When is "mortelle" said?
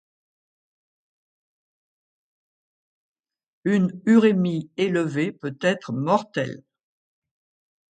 5.93-6.63